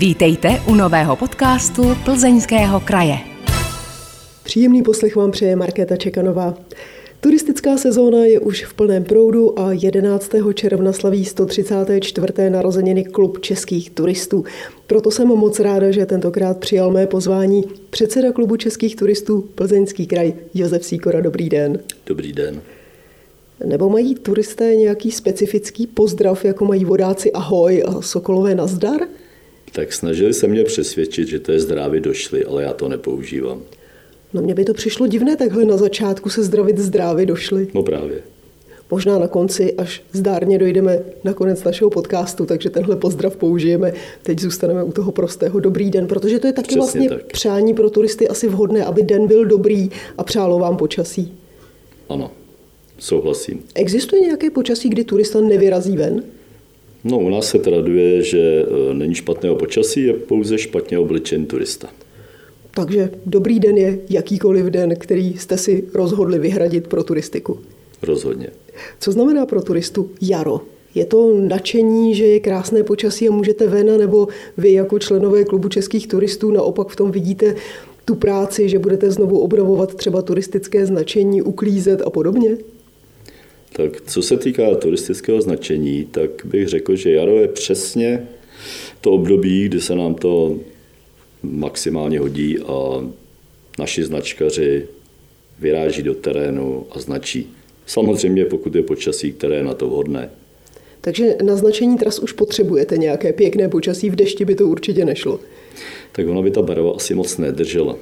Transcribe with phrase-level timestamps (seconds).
[0.00, 3.16] Vítejte u nového podcastu Plzeňského kraje.
[4.42, 6.54] Příjemný poslech vám přeje Markéta Čekanová.
[7.20, 10.30] Turistická sezóna je už v plném proudu a 11.
[10.54, 12.50] června slaví 134.
[12.50, 14.44] narozeniny Klub českých turistů.
[14.86, 20.32] Proto jsem moc ráda, že tentokrát přijal mé pozvání předseda Klubu českých turistů Plzeňský kraj
[20.54, 21.20] Josef Síkora.
[21.20, 21.78] Dobrý den.
[22.06, 22.62] Dobrý den.
[23.64, 29.00] Nebo mají turisté nějaký specifický pozdrav, jako mají vodáci ahoj a sokolové nazdar?
[29.72, 33.62] Tak snažili se mě přesvědčit, že to je zdrávy došli, ale já to nepoužívám.
[34.34, 37.68] No mně by to přišlo divné takhle na začátku se zdravit zdrávy došli.
[37.74, 38.22] No právě.
[38.90, 43.92] Možná na konci, až zdárně dojdeme na konec našeho podcastu, takže tenhle pozdrav použijeme.
[44.22, 47.24] Teď zůstaneme u toho prostého dobrý den, protože to je taky Přesně vlastně tak.
[47.32, 51.34] přání pro turisty asi vhodné, aby den byl dobrý a přálo vám počasí.
[52.08, 52.30] Ano,
[52.98, 53.62] souhlasím.
[53.74, 56.22] Existuje nějaké počasí, kdy turista nevyrazí ven?
[57.04, 58.38] No u nás se traduje, že
[58.90, 61.88] e, není špatného počasí, je pouze špatně oblečen turista.
[62.74, 67.58] Takže dobrý den je jakýkoliv den, který jste si rozhodli vyhradit pro turistiku.
[68.02, 68.48] Rozhodně.
[69.00, 70.60] Co znamená pro turistu jaro?
[70.94, 75.68] Je to nadšení, že je krásné počasí a můžete ven, nebo vy jako členové klubu
[75.68, 77.54] českých turistů naopak v tom vidíte
[78.04, 82.56] tu práci, že budete znovu obnovovat třeba turistické značení, uklízet a podobně?
[83.82, 88.28] Tak co se týká turistického značení, tak bych řekl, že jaro je přesně
[89.00, 90.58] to období, kdy se nám to
[91.42, 93.04] maximálně hodí a
[93.78, 94.86] naši značkaři
[95.60, 97.50] vyráží do terénu a značí.
[97.86, 100.30] Samozřejmě pokud je počasí, které je na to vhodné.
[101.00, 105.40] Takže na značení tras už potřebujete nějaké pěkné počasí, v dešti by to určitě nešlo.
[106.12, 107.96] Tak ona by ta barva asi moc nedržela.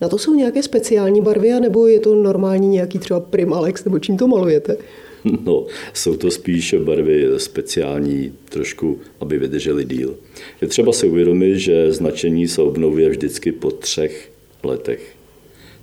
[0.00, 4.16] Na to jsou nějaké speciální barvy, nebo je to normální nějaký třeba Primalex, nebo čím
[4.16, 4.76] to malujete?
[5.44, 10.16] No, jsou to spíš barvy speciální, trošku, aby vydržely díl.
[10.60, 14.30] Je třeba si uvědomit, že značení se obnovuje vždycky po třech
[14.62, 15.16] letech.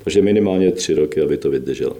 [0.03, 1.97] Takže minimálně tři roky, aby to vydrželo.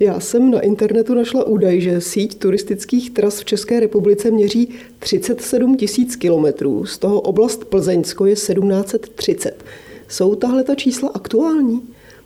[0.00, 4.68] Já jsem na internetu našla údaj, že síť turistických tras v České republice měří
[4.98, 9.64] 37 tisíc kilometrů, z toho oblast Plzeňsko je 1730.
[10.08, 11.82] Jsou tahle ta čísla aktuální?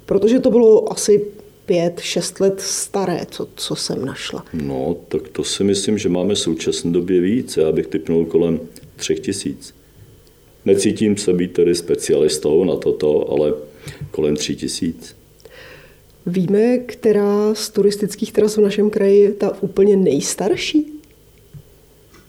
[0.06, 1.24] Protože to bylo asi
[1.66, 4.44] pět, šest let staré, co, co jsem našla.
[4.52, 7.56] No, tak to si myslím, že máme v současné době víc.
[7.56, 8.60] Já bych typnul kolem
[8.96, 9.74] třech tisíc.
[10.64, 13.54] Necítím se být tedy specialistou na toto, ale
[14.10, 15.16] kolem tří tisíc.
[16.26, 20.86] Víme, která z turistických tras v našem kraji je ta úplně nejstarší?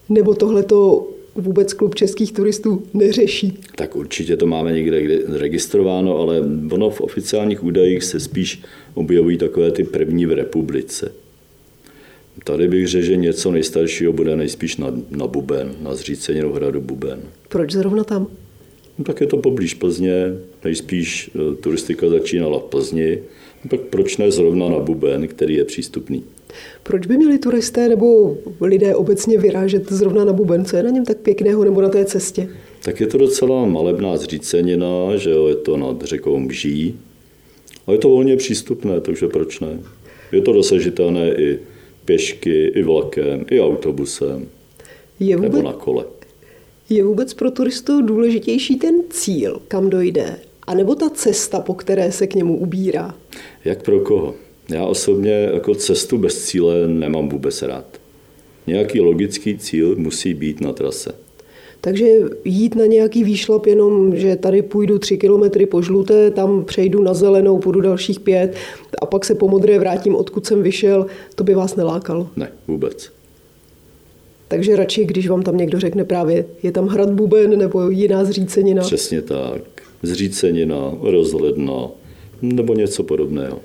[0.09, 3.59] Nebo tohle to vůbec klub českých turistů neřeší?
[3.75, 8.61] Tak určitě to máme někde registrováno, ale ono v oficiálních údajích se spíš
[8.93, 11.11] objevují takové ty první v republice.
[12.43, 17.19] Tady bych řekl, že něco nejstaršího bude nejspíš na, na Buben, na zříceninu hradu Buben.
[17.49, 18.27] Proč zrovna tam?
[18.97, 23.19] No, tak je to poblíž Plzně, nejspíš e, turistika začínala v Plzni,
[23.69, 26.23] tak proč ne zrovna na Buben, který je přístupný?
[26.83, 30.65] Proč by měli turisté nebo lidé obecně vyrážet zrovna na Buben?
[30.65, 32.49] Co je na něm tak pěkného nebo na té cestě?
[32.83, 36.99] Tak je to docela malebná zřícenina, že jo, je to nad řekou Mží.
[37.87, 39.79] A je to volně přístupné, takže proč ne?
[40.31, 41.59] Je to dosažitelné i
[42.05, 44.47] pěšky, i vlakem, i autobusem,
[45.19, 46.05] Je nebo vůbec, na kole.
[46.89, 52.27] je vůbec pro turistu důležitější ten cíl, kam dojde, anebo ta cesta, po které se
[52.27, 53.15] k němu ubírá?
[53.65, 54.35] Jak pro koho?
[54.69, 57.85] Já osobně jako cestu bez cíle nemám vůbec rád.
[58.67, 61.11] Nějaký logický cíl musí být na trase.
[61.81, 62.05] Takže
[62.45, 67.13] jít na nějaký výšlap jenom, že tady půjdu tři kilometry po žluté, tam přejdu na
[67.13, 68.55] zelenou, půjdu dalších pět
[69.01, 72.29] a pak se po modré vrátím, odkud jsem vyšel, to by vás nelákalo.
[72.35, 73.09] Ne, vůbec.
[74.47, 78.81] Takže radši, když vám tam někdo řekne právě, je tam hrad Buben nebo jiná zřícenina.
[78.81, 79.61] Přesně tak.
[80.03, 81.87] Zřícenina, rozhledna
[82.41, 83.59] nebo něco podobného.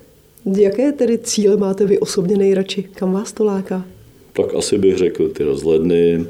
[0.57, 2.83] Jaké tedy cíle máte vy osobně nejradši?
[2.83, 3.87] Kam vás to láká?
[4.33, 6.27] Tak asi bych řekl ty rozhledny,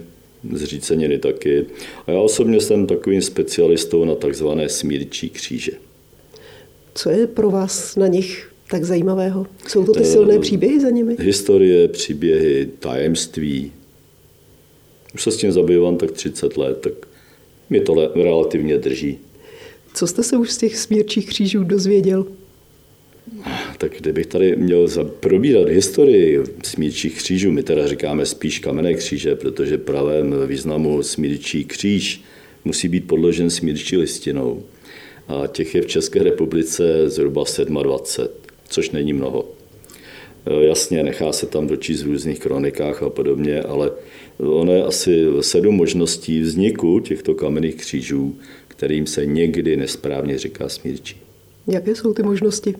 [0.53, 1.67] zříceniny taky.
[2.07, 5.73] A já osobně jsem takovým specialistou na takzvané smírčí kříže.
[6.95, 9.47] Co je pro vás na nich tak zajímavého?
[9.69, 11.17] Jsou to ty Eh, silné příběhy za nimi?
[11.21, 13.73] Historie, příběhy, tajemství.
[15.15, 16.93] Už se s tím zabývám tak 30 let, tak
[17.71, 19.19] mě to relativně drží.
[19.95, 22.27] Co jste se už z těch smírčích křížů dozvěděl?
[23.79, 24.89] Tak kdybych tady měl
[25.21, 32.23] probírat historii smírčích křížů, my teda říkáme spíš kamenné kříže, protože pravém významu smírčí kříž
[32.65, 34.63] musí být podložen smírčí listinou.
[35.29, 37.45] A těch je v České republice zhruba
[37.83, 38.29] 27,
[38.69, 39.49] což není mnoho.
[40.61, 43.91] Jasně, nechá se tam dočíst v různých kronikách a podobně, ale
[44.39, 48.37] ono je asi sedm možností vzniku těchto kamenných křížů,
[48.69, 51.17] kterým se někdy nesprávně říká smírčí.
[51.67, 52.75] Jaké jsou ty možnosti?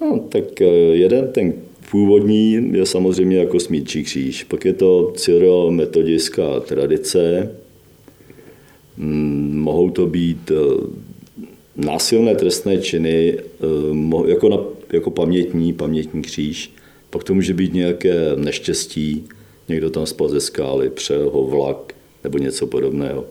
[0.00, 0.60] No, tak
[0.92, 1.52] jeden ten
[1.90, 4.44] původní je samozřejmě jako smírčí kříž.
[4.44, 7.50] Pak je to cyro-metodická tradice.
[8.96, 10.52] Mm, mohou to být
[11.76, 13.38] násilné trestné činy
[14.26, 14.58] jako, na,
[14.92, 16.72] jako pamětní, pamětní kříž.
[17.10, 19.24] Pak to může být nějaké neštěstí,
[19.68, 21.94] někdo tam spal ze skály, přel ho vlak
[22.24, 23.26] nebo něco podobného.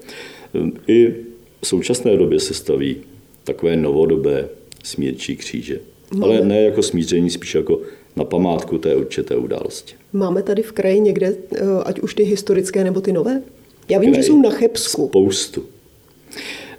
[0.87, 1.15] I
[1.61, 2.97] v současné době se staví
[3.43, 4.49] takové novodobé
[4.83, 5.79] smírčí kříže.
[6.21, 7.79] Ale ne jako smíření, spíš jako
[8.15, 9.93] na památku té určité události.
[10.13, 13.41] Máme tady v kraji někde, eh, ať už ty historické nebo ty nové?
[13.89, 15.07] Já vím, Kraj, že jsou na Chebsku.
[15.07, 15.63] Spoustu.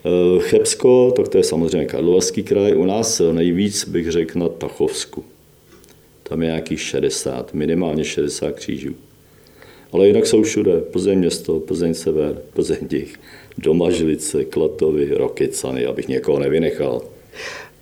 [0.05, 5.25] Eh, Chebsko, tak to je samozřejmě Karlovarský kraj, u nás nejvíc bych řekl na Tachovsku.
[6.23, 8.95] Tam je nějakých 60, minimálně 60 křížů.
[9.93, 10.81] Ale jinak jsou všude.
[10.81, 13.15] Plzeň město, Plzeň sever, Plzeň dích,
[13.59, 17.03] Domažlice, Klatovy, Rokycany, abych někoho nevynechal.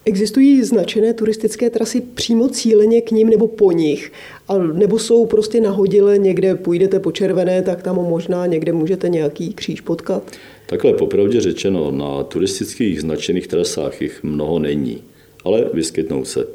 [0.08, 4.12] Existují značené turistické trasy přímo cíleně k ním nebo po nich?
[4.49, 9.52] A nebo jsou prostě nahodile, někde půjdete po červené, tak tam možná někde můžete nějaký
[9.55, 10.22] kříž potkat?
[10.66, 15.02] Takhle popravdě řečeno, na turistických značených trasách jich mnoho není,
[15.44, 16.46] ale vyskytnou se.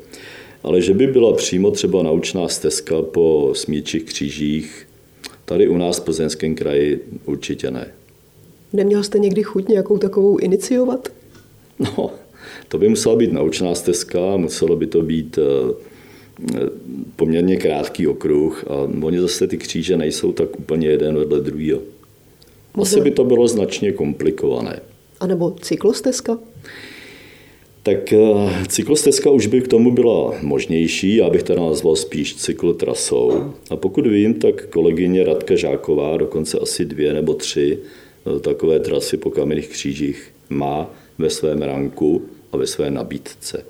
[0.63, 4.88] Ale že by byla přímo třeba naučná stezka po smíčích křížích,
[5.45, 7.94] tady u nás v Plzeňském kraji určitě ne.
[8.73, 11.09] Neměl jste někdy chuť nějakou takovou iniciovat?
[11.79, 12.11] No,
[12.67, 15.73] to by musela být naučná stezka, muselo by to být eh,
[17.15, 21.79] poměrně krátký okruh a oni zase ty kříže nejsou tak úplně jeden vedle druhého.
[22.81, 24.79] Asi by to bylo značně komplikované.
[25.19, 26.37] A nebo cyklostezka?
[27.83, 33.53] Tak eh, cyklostezka už by k tomu byla možnější, já bych to nazval spíš cyklotrasou.
[33.69, 39.17] A pokud vím, tak kolegyně Radka Žáková, dokonce asi dvě nebo tři eh, takové trasy
[39.17, 42.21] po kamenných křížích má ve svém ranku
[42.51, 43.65] a ve své nabídce.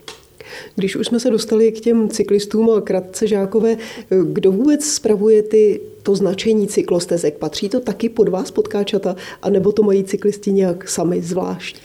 [0.76, 3.78] Když už jsme se dostali k těm cyklistům a kratce žákové,
[4.24, 7.38] kdo vůbec spravuje ty, to značení cyklostezek?
[7.38, 11.78] Patří to taky pod vás, podkáčata, anebo to mají cyklisti nějak sami zvlášť?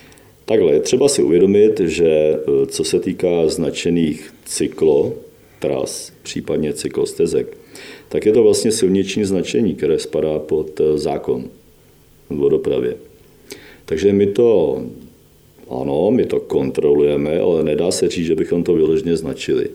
[0.45, 7.57] Takhle, třeba si uvědomit, že e, co se týká značených cyklotras, případně cyklostezek,
[8.09, 11.45] tak je to vlastně silniční značení, které spadá pod e, zákon
[12.39, 12.97] o dopravě.
[13.85, 14.83] Takže my to
[15.71, 19.71] ano, my to kontrolujeme, ale nedá se říct, že bychom to vyloženě značili.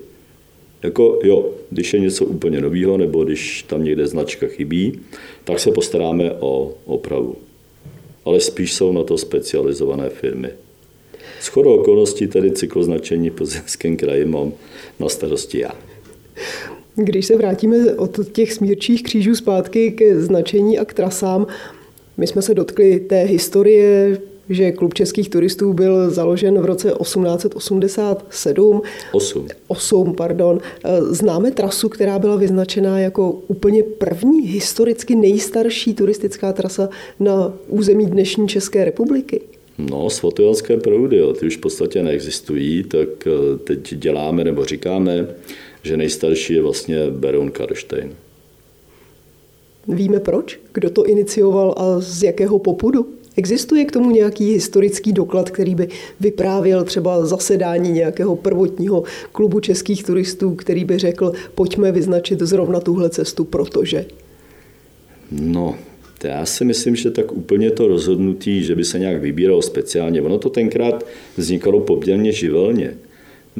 [0.83, 4.99] Jako jo, když je něco úplně nového, nebo když tam někde značka chybí,
[5.43, 7.35] tak se postaráme o opravu.
[8.25, 10.49] Ale spíš jsou na to specializované firmy.
[11.41, 14.53] S chodou okolností tedy cykloznačení v Plzeňském kraji mám
[14.99, 15.71] na starosti já.
[16.95, 21.47] Když se vrátíme od těch smírčích křížů zpátky ke značení a k trasám,
[22.17, 28.81] my jsme se dotkli té historie, že klub českých turistů byl založen v roce 1887.
[29.11, 29.47] 8.
[29.67, 30.59] 8, pardon.
[31.09, 38.47] Známe trasu, která byla vyznačená jako úplně první historicky nejstarší turistická trasa na území dnešní
[38.47, 39.41] České republiky.
[39.77, 45.27] No, svatojanské proudy, jo, ty už v podstatě neexistují, tak eh, teď děláme nebo říkáme,
[45.83, 48.15] že nejstarší je vlastně Baron Karlštejn.
[49.87, 50.59] Víme proč?
[50.73, 53.07] Kdo to inicioval a z jakého popudu?
[53.35, 55.87] Existuje k tomu nějaký historický doklad, který by
[56.19, 63.09] vyprávěl třeba zasedání nějakého prvotního klubu českých turistů, který by řekl, pojďme vyznačit zrovna tuhle
[63.09, 64.05] cestu, protože?
[65.31, 65.75] No,
[66.23, 70.37] já si myslím, že tak úplně to rozhodnutí, že by se nějak vybíralo speciálně, ono
[70.37, 71.05] to tenkrát
[71.37, 72.97] vznikalo poměrně živelně.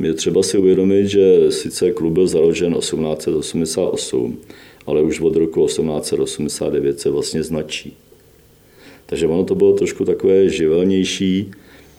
[0.01, 4.38] Je třeba si uvědomit, že sice klub byl založen 1888,
[4.86, 7.98] ale už od roku 1889 se vlastně značí.
[9.13, 11.51] Takže ono to bylo trošku takové živelnější.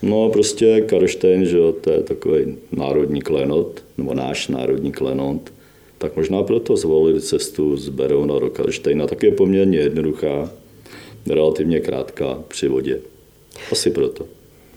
[0.02, 5.52] No a prostě Karštejn, že jo, to je takový národní klenot, nebo náš národní klenot,
[5.98, 9.06] tak možná proto zvolili cestu z Berouna do Karštejna.
[9.06, 10.50] Tak je poměrně jednoduchá,
[11.26, 13.00] relativně krátká při vodě.
[13.72, 14.26] Asi proto.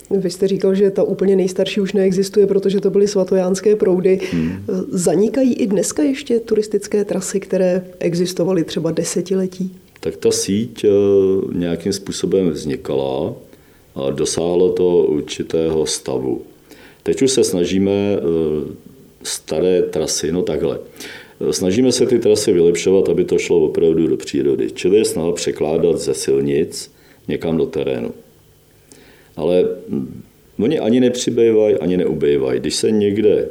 [0.10, 4.20] Vy jste říkal, že ta úplně nejstarší už neexistuje, protože to byly svatojánské proudy.
[4.32, 4.65] Hmm.
[4.89, 9.75] Zanikají i dneska ještě turistické trasy, které existovaly třeba desetiletí?
[10.00, 10.89] Tak ta síť eh,
[11.54, 13.36] nějakým způsobem vznikala
[13.96, 16.42] a dosáhlo to určitého stavu.
[17.04, 18.20] Teď už se snažíme eh,
[19.24, 20.80] staré trasy, no takhle.
[21.51, 24.72] Snažíme se ty trasy vylepšovat, aby to šlo opravdu do přírody.
[24.72, 26.92] Čili je snaha překládat ze silnic
[27.27, 28.13] někam do terénu.
[29.36, 30.24] Ale hm,
[30.60, 32.60] oni ani nepřibývají, ani neubývají.
[32.60, 33.50] Když se někde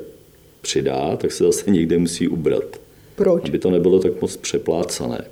[0.61, 2.81] přidá, tak se zase někde musí ubrat.
[3.17, 3.49] Proč?
[3.49, 5.25] Aby to nebylo tak moc přeplácané.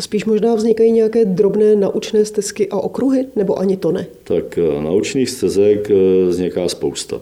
[0.00, 4.06] Spíš možná vznikají nějaké drobné naučné stezky a okruhy, nebo ani to ne?
[4.24, 5.94] Tak eh, naučných stezek eh,
[6.28, 7.20] vzniká spousta.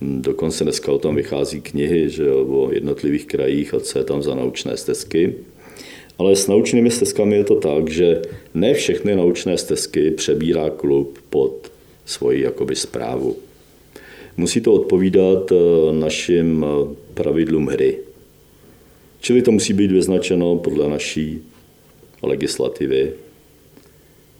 [0.00, 4.04] Hm, dokonce dneska o tom vychází knihy že jo, o jednotlivých krajích a co je
[4.04, 5.34] tam za naučné stezky.
[6.18, 8.22] Ale s naučnými stezkami je to tak, že
[8.54, 11.72] ne všechny naučné stezky přebírá klub pod
[12.04, 13.36] svoji jakoby zprávu.
[14.36, 15.56] Musí to odpovídat eh,
[15.92, 16.66] našim
[17.14, 17.98] pravidlům hry.
[19.20, 21.42] Čili to musí být vyznačeno podle naší
[22.22, 23.12] legislativy.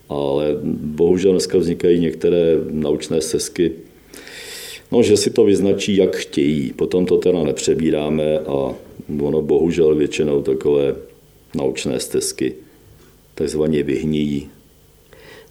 [0.09, 0.57] Ale
[0.95, 3.71] bohužel dneska vznikají některé naučné stezky,
[4.91, 6.73] no, že si to vyznačí, jak chtějí.
[6.73, 8.75] Potom to teda nepřebíráme a
[9.21, 10.95] ono bohužel většinou takové
[11.55, 12.55] naučné stezky
[13.35, 14.49] takzvaně vyhníjí.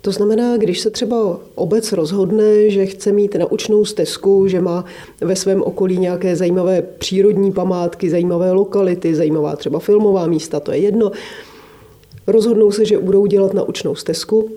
[0.00, 4.84] To znamená, když se třeba obec rozhodne, že chce mít naučnou stezku, že má
[5.20, 10.78] ve svém okolí nějaké zajímavé přírodní památky, zajímavé lokality, zajímavá třeba filmová místa, to je
[10.78, 11.10] jedno,
[12.26, 14.50] rozhodnou se, že budou dělat naučnou stezku,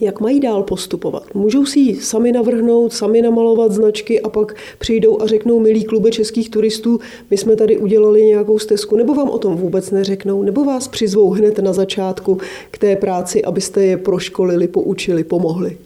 [0.00, 1.34] jak mají dál postupovat.
[1.34, 6.10] Můžou si ji sami navrhnout, sami namalovat značky a pak přijdou a řeknou, milí kluby
[6.10, 10.64] českých turistů, my jsme tady udělali nějakou stezku, nebo vám o tom vůbec neřeknou, nebo
[10.64, 12.38] vás přizvou hned na začátku
[12.70, 15.76] k té práci, abyste je proškolili, poučili, pomohli.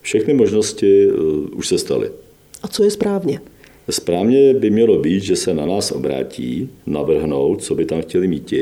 [0.00, 2.10] Všechny možnosti uh, už se staly.
[2.62, 3.40] A co je správně?
[3.90, 8.52] Správně by mělo být, že se na nás obrátí, navrhnou, co by tam chtěli mít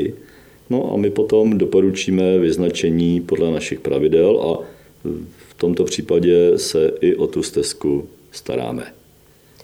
[0.69, 4.67] No a my potom doporučíme vyznačení podle našich pravidel a
[5.49, 8.93] v tomto případě se i o tu stezku staráme.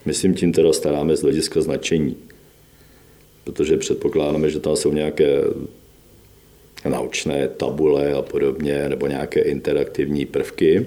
[0.06, 2.16] Myslím tím teda staráme z hlediska značení,
[3.44, 5.42] protože předpokládáme, že tam jsou nějaké
[6.90, 10.86] naučné tabule a podobně, nebo nějaké interaktivní prvky.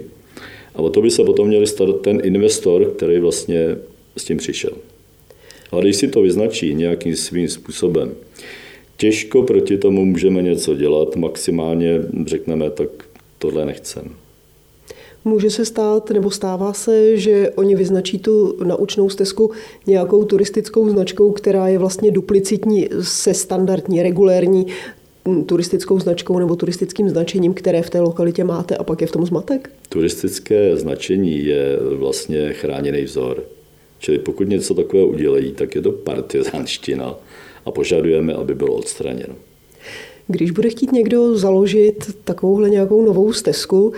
[0.75, 3.77] A o to by se potom měl starat ten investor, který vlastně
[4.17, 4.73] s tím přišel.
[5.71, 8.15] Ale když si to vyznačí nějakým svým způsobem,
[8.97, 12.89] těžko proti tomu můžeme něco dělat, maximálně řekneme, tak
[13.39, 14.11] tohle nechcem.
[15.25, 19.51] Může se stát, nebo stává se, že oni vyznačí tu naučnou stezku
[19.87, 24.67] nějakou turistickou značkou, která je vlastně duplicitní se standardní, regulérní
[25.47, 29.27] turistickou značkou nebo turistickým značením, které v té lokalitě máte a pak je v tom
[29.27, 29.71] zmatek?
[29.89, 33.43] Turistické značení je vlastně chráněný vzor.
[33.99, 37.15] Čili pokud něco takového udělají, tak je to partizanština
[37.67, 39.35] a požadujeme, aby bylo odstraněno.
[40.29, 43.93] Když bude chtít někdo založit takovouhle nějakou novou stezku,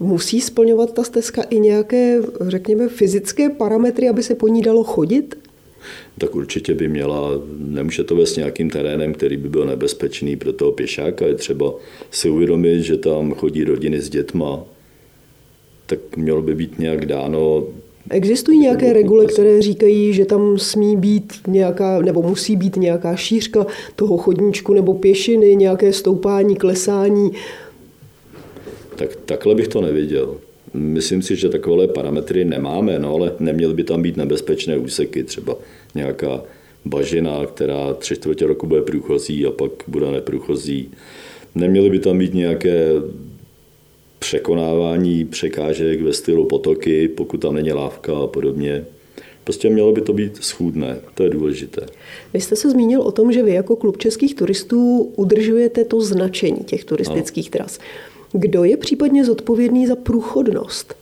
[0.00, 5.38] musí splňovat ta stezka i nějaké, řekněme, fyzické parametry, aby se po ní dalo chodit?
[6.18, 10.72] Tak určitě by měla, nemůže to vést nějakým terénem, který by byl nebezpečný pro toho
[10.72, 11.26] pěšáka.
[11.26, 11.74] Je třeba
[12.10, 14.64] si uvědomit, že tam chodí rodiny s dětma,
[15.86, 17.66] tak mělo by být nějak dáno,
[18.10, 23.66] Existují nějaké regule, které říkají, že tam smí být nějaká, nebo musí být nějaká šířka
[23.96, 27.30] toho chodníčku nebo pěšiny, nějaké stoupání, klesání?
[28.96, 30.36] Tak takhle bych to neviděl.
[30.74, 35.56] Myslím si, že takové parametry nemáme, no ale neměly by tam být nebezpečné úseky, třeba
[35.94, 36.42] nějaká
[36.84, 40.90] bažina, která tři čtvrtě roku bude průchozí a pak bude neprůchozí.
[41.54, 42.86] Neměly by tam být nějaké
[44.20, 48.84] překonávání překážek ve stylu potoky, pokud tam není lávka a podobně.
[49.44, 51.86] Prostě mělo by to být schůdné, to je důležité.
[52.34, 56.64] Vy jste se zmínil o tom, že vy jako klub českých turistů udržujete to značení
[56.64, 57.52] těch turistických ano.
[57.52, 57.78] tras.
[58.32, 60.94] Kdo je případně zodpovědný za průchodnost?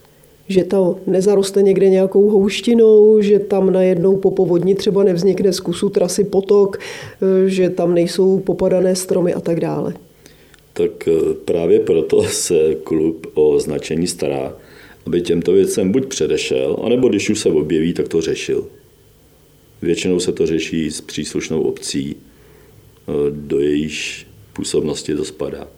[0.49, 5.89] Že to nezaroste někde nějakou houštinou, že tam najednou po povodni třeba nevznikne z kusu
[5.89, 6.79] trasy potok,
[7.47, 9.95] že tam nejsou popadané stromy a tak dále
[10.79, 14.57] tak eh, právě proto se klub o značení stará,
[15.07, 18.67] aby těmto věcem buď předešel, anebo když už se objeví, tak to řešil.
[19.83, 25.69] Většinou se to řeší s příslušnou obcí, eh, do jejíž působnosti to spadá.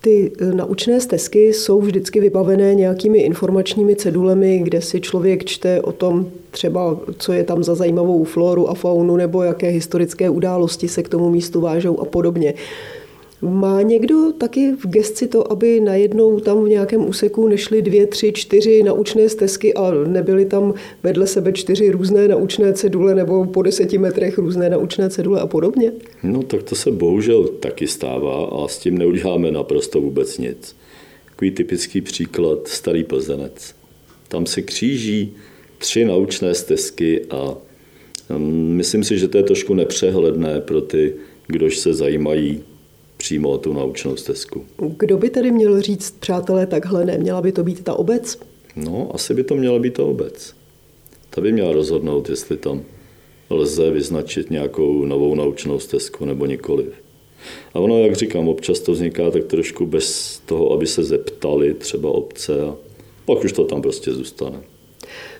[0.00, 5.92] Ty eh, naučné stezky jsou vždycky vybavené nějakými informačními cedulemi, kde si člověk čte o
[5.92, 11.02] tom třeba, co je tam za zajímavou floru a faunu, nebo jaké historické události se
[11.02, 12.54] k tomu místu vážou a podobně.
[13.42, 18.32] Má někdo taky v gesci to, aby najednou tam v nějakém úseku nešly dvě, tři,
[18.32, 23.98] čtyři naučné stezky a nebyly tam vedle sebe čtyři různé naučné cedule nebo po deseti
[23.98, 25.92] metrech různé naučné cedule a podobně?
[26.22, 30.76] No tak to se bohužel taky stává a s tím neuděláme naprosto vůbec nic.
[31.30, 33.74] Takový typický příklad Starý Plzenec.
[34.28, 35.34] Tam se kříží
[35.78, 37.54] tři naučné stezky a
[38.38, 41.14] mm, myslím si, že to je trošku nepřehledné pro ty,
[41.46, 42.62] kdož se zajímají
[43.18, 44.64] přímo o tu naučnou stezku.
[44.96, 48.38] Kdo by tedy měl říct, přátelé, takhle ne, měla by to být ta obec?
[48.76, 50.54] No, asi by to měla být ta obec.
[51.30, 52.82] Ta by měla rozhodnout, jestli tam
[53.50, 56.88] lze vyznačit nějakou novou naučnou stezku nebo nikoliv.
[57.74, 62.10] A ono, jak říkám, občas to vzniká tak trošku bez toho, aby se zeptali třeba
[62.10, 62.76] obce a
[63.24, 64.60] pak už to tam prostě zůstane.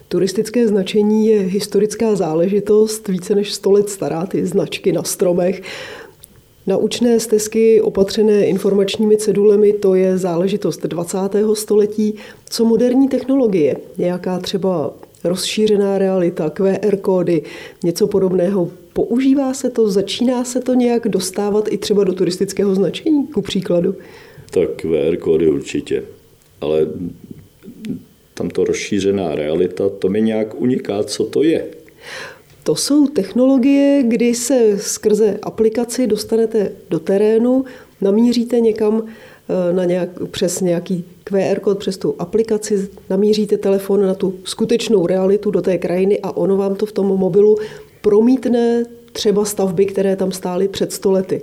[0.09, 5.63] Turistické značení je historická záležitost, více než 100 let stará, ty značky na stromech.
[6.69, 11.19] Naučné stezky opatřené informačními cedulemi, to je záležitost 20.
[11.55, 12.15] století.
[12.51, 13.77] Co moderní technologie?
[13.99, 14.95] Nějaká třeba
[15.25, 17.43] rozšířená realita, QR kódy,
[17.85, 18.71] něco podobného.
[18.93, 23.95] Používá se to, začíná se to nějak dostávat i třeba do turistického značení, ku příkladu?
[24.51, 26.03] Tak QR kódy určitě,
[26.61, 26.87] ale
[28.35, 31.67] tam to rozšířená realita, to mi nějak uniká, co to je.
[32.69, 37.65] To jsou technologie, kdy se skrze aplikaci dostanete do terénu,
[38.01, 44.15] namíříte někam eh, na nějak, přes nějaký QR kód, přes tu aplikaci, namíříte telefon na
[44.15, 47.57] tu skutečnou realitu do té krajiny a ono vám to v tom mobilu
[48.01, 51.43] promítne třeba stavby, které tam stály před stolety.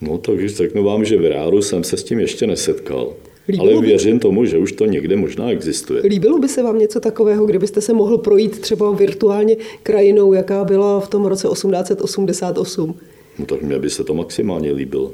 [0.00, 3.12] No takže řeknu vám, že v reálu jsem se s tím ještě nesetkal.
[3.48, 4.20] Líbilo Ale věřím by...
[4.20, 6.02] tomu, že už to někde možná existuje.
[6.04, 11.00] Líbilo by se vám něco takového, kdybyste se mohl projít třeba virtuálně krajinou, jaká byla
[11.00, 12.94] v tom roce 1888?
[13.38, 15.12] No tak mě by se to maximálně líbilo.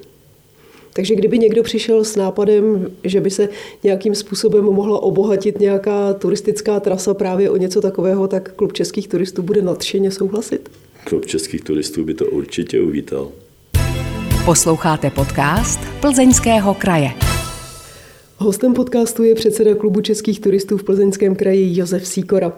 [0.93, 3.49] Takže kdyby někdo přišel s nápadem, že by se
[3.83, 9.43] nějakým způsobem mohla obohatit nějaká turistická trasa právě o něco takového, tak klub českých turistů
[9.43, 10.71] bude nadšeně souhlasit?
[11.05, 13.29] Klub českých turistů by to určitě uvítal.
[14.45, 17.11] Posloucháte podcast Plzeňského kraje.
[18.43, 22.53] Hostem podcastu je předseda klubu českých turistů v Plzeňském kraji Josef Síkora.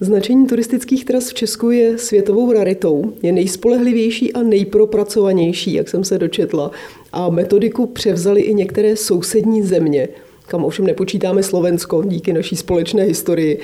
[0.00, 6.18] Značení turistických tras v Česku je světovou raritou, je nejspolehlivější a nejpropracovanější, jak jsem se
[6.18, 6.70] dočetla.
[7.12, 10.08] A metodiku převzali i některé sousední země,
[10.46, 13.60] kam ovšem nepočítáme Slovensko díky naší společné historii.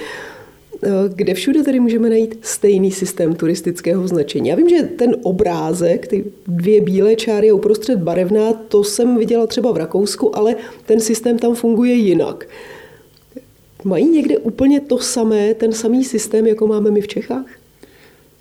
[0.85, 4.49] Eh, kde všude tedy můžeme najít stejný systém turistického značení.
[4.49, 9.47] Já vím, že ten obrázek, ty dvě bílé čáry a uprostřed barevná, to jsem viděla
[9.47, 12.49] třeba v Rakousku, ale ten systém tam funguje jinak.
[13.85, 17.47] Mají někde úplně to samé, ten samý systém, jako máme my v Čechách?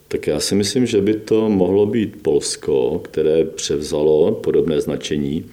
[0.08, 5.45] Tak já si myslím, že by to mohlo být Polsko, které převzalo podobné značení,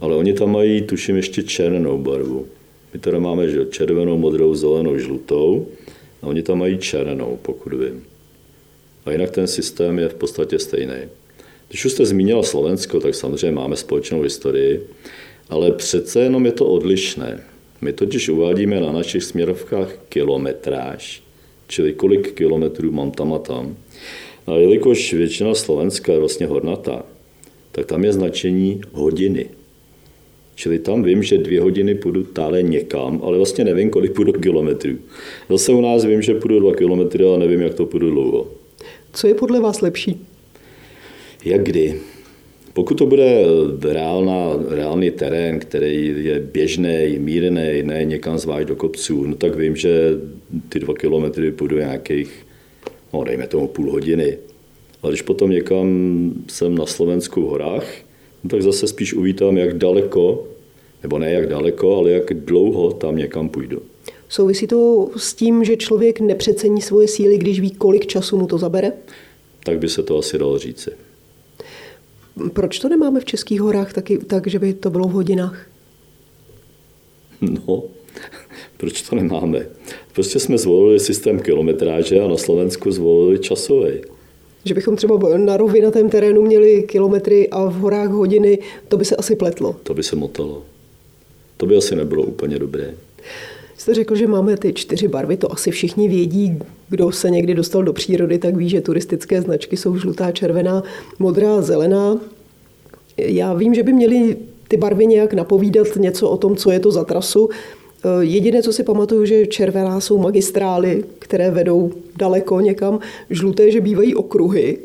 [0.00, 2.46] ale oni tam mají, tuším, ještě černou barvu.
[2.94, 5.66] My teda máme že červenou, modrou, zelenou, žlutou.
[6.22, 8.04] A oni tam mají černou, pokud vím.
[9.04, 10.94] A jinak ten systém je v podstatě stejný.
[11.68, 14.86] Když už jste zmínila Slovensko, tak samozřejmě máme společnou historii,
[15.48, 17.40] ale přece jenom je to odlišné.
[17.80, 21.22] My totiž uvádíme na našich směrovkách kilometráž,
[21.66, 23.76] čili kolik kilometrů mám tam a tam.
[24.46, 27.02] A jelikož většina Slovenska je vlastně hornatá,
[27.72, 29.48] tak tam je značení hodiny.
[30.54, 34.96] Čili tam vím, že dvě hodiny půjdu tále někam, ale vlastně nevím, kolik půjdu kilometrů.
[35.50, 38.48] Zase u nás vím, že půjdu dva kilometry, ale nevím, jak to půjdu dlouho.
[39.12, 40.26] Co je podle vás lepší?
[41.44, 42.00] Jak kdy?
[42.72, 43.44] Pokud to bude
[43.82, 49.76] reálná, reálný terén, který je běžný, mírný, ne někam zvlášť do kopců, no tak vím,
[49.76, 49.90] že
[50.68, 52.46] ty dva kilometry půjdu nějakých,
[53.12, 54.38] no dejme tomu půl hodiny.
[55.02, 55.86] Ale když potom někam
[56.48, 57.86] jsem na Slovensku v horách,
[58.44, 60.48] no tak zase spíš uvítám, jak daleko,
[61.02, 63.82] nebo ne jak daleko, ale jak dlouho tam někam půjdu.
[64.28, 68.58] Souvisí to s tím, že člověk nepřecení svoje síly, když ví, kolik času mu to
[68.58, 68.92] zabere?
[69.64, 70.90] Tak by se to asi dalo říci.
[72.52, 75.66] Proč to nemáme v Českých horách taky tak, že by to bylo v hodinách?
[77.40, 77.82] No,
[78.76, 79.66] proč to nemáme?
[80.12, 83.92] Prostě jsme zvolili systém kilometráže a na Slovensku zvolili časový.
[84.64, 89.16] Že bychom třeba na rovinatém terénu měli kilometry a v horách hodiny, to by se
[89.16, 89.76] asi pletlo.
[89.82, 90.62] To by se motalo.
[91.56, 92.94] To by asi nebylo úplně dobré.
[93.76, 97.82] Jste řekl, že máme ty čtyři barvy, to asi všichni vědí, kdo se někdy dostal
[97.82, 100.82] do přírody, tak ví, že turistické značky jsou žlutá, červená,
[101.18, 102.20] modrá, zelená.
[103.16, 104.36] Já vím, že by měly
[104.68, 107.48] ty barvy nějak napovídat něco o tom, co je to za trasu.
[108.20, 114.14] Jediné, co si pamatuju, že červená jsou magistrály, které vedou daleko někam, žluté, že bývají
[114.14, 114.78] okruhy,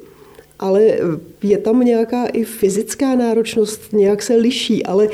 [0.59, 0.97] ale
[1.43, 5.09] je tam nějaká i fyzická náročnost, nějak se liší, ale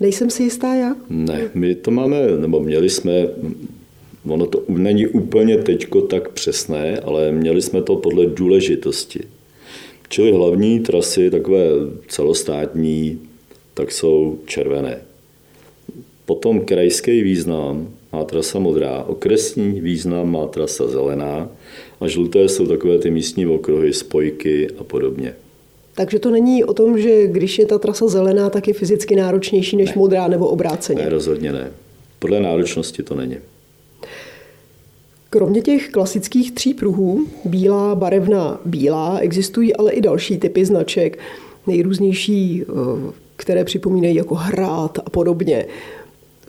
[0.00, 0.96] nejsem si jistá jak.
[1.10, 3.28] Ne, my to máme, nebo měli jsme,
[4.28, 9.20] ono to není úplně teďko tak přesné, ale měli jsme to podle důležitosti.
[10.08, 11.64] Čili hlavní trasy, takové
[12.08, 13.20] celostátní,
[13.74, 15.07] tak jsou červené.
[16.28, 21.48] Potom krajský význam má trasa modrá, okresní význam má trasa zelená
[22.00, 25.34] a žluté jsou takové ty místní okruhy, spojky a podobně.
[25.94, 29.76] Takže to není o tom, že když je ta trasa zelená, tak je fyzicky náročnější
[29.76, 29.94] než ne.
[29.96, 31.02] modrá nebo obráceně.
[31.02, 31.70] Ne, rozhodně ne.
[32.18, 33.36] Podle náročnosti to není.
[35.30, 41.18] Kromě těch klasických tří pruhů, bílá, barevná, bílá, existují ale i další typy značek,
[41.66, 45.66] nejrůznější, eh, které připomínají jako hrát a podobně.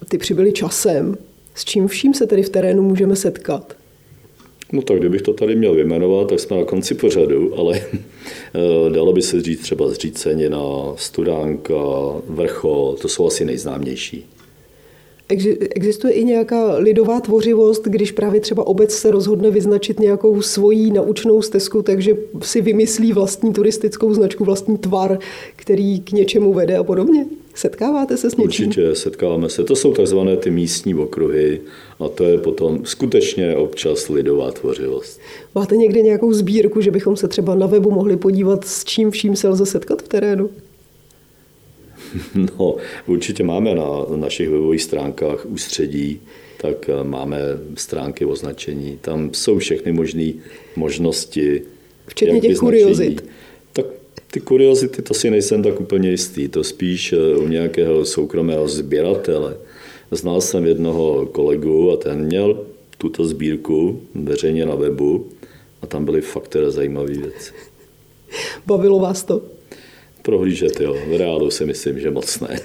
[0.10, 1.18] Ty přibyly časem.
[1.56, 3.76] S čím vším se tedy v terénu můžeme setkat?
[4.72, 9.14] No tak kdybych to tady měl vyjmenovat, tak jsme na konci pořadu, ale eh, dalo
[9.14, 10.60] by se říct třeba zřícenina,
[10.96, 11.74] studánka,
[12.28, 14.26] vrchol, to jsou asi nejznámější.
[15.76, 21.42] Existuje i nějaká lidová tvořivost, když právě třeba obec se rozhodne vyznačit nějakou svoji naučnou
[21.42, 25.20] stezku, takže si vymyslí vlastní turistickou značku, vlastní tvar,
[25.56, 27.26] který k něčemu vede a podobně?
[27.60, 28.68] Setkáváte se s něčím?
[28.68, 29.64] Určitě, setkáváme se.
[29.64, 31.62] To jsou takzvané ty místní okruhy
[32.00, 35.20] a to je potom skutečně občas lidová tvořivost.
[35.56, 39.36] Máte někde nějakou sbírku, že bychom se třeba na webu mohli podívat, s čím vším
[39.36, 40.50] se lze setkat v terénu?
[42.36, 42.76] No,
[43.08, 46.22] určitě máme na našich webových stránkách ústředí,
[46.62, 47.40] tak eh, máme
[47.76, 48.98] stránky označení.
[49.02, 50.32] Tam jsou všechny možné
[50.76, 51.62] možnosti.
[52.08, 53.26] Včetně těch kuriozit.
[53.74, 53.86] Tak
[54.32, 56.48] ty kuriozity, to si nejsem tak úplně jistý.
[56.48, 59.58] To spíš eh, u nějakého soukromého sběratele.
[60.12, 62.66] Znal jsem jednoho kolegu a ten měl
[62.98, 65.30] tuto sbírku veřejně na webu
[65.82, 67.54] a tam byly fakt teda zajímavé věci.
[68.66, 69.42] Bavilo vás to?
[70.22, 70.94] prohlížet, jo.
[71.08, 72.60] V reálu si myslím, že moc ne.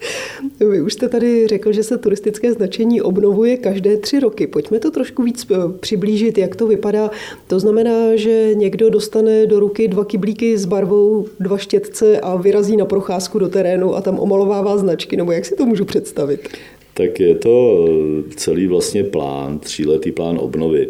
[0.70, 4.46] Vy už jste tady řekl, že se turistické značení obnovuje každé tři roky.
[4.46, 7.10] Pojďme to trošku víc eh, přiblížit, jak to vypadá.
[7.46, 12.76] To znamená, že někdo dostane do ruky dva kyblíky s barvou, dva štětce a vyrazí
[12.76, 16.48] na procházku do terénu a tam omalovává značky, nebo jak si to můžu představit?
[16.94, 20.88] Tak je to eh, celý vlastně plán, tříletý plán obnovy.